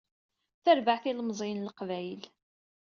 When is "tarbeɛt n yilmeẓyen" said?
0.63-1.57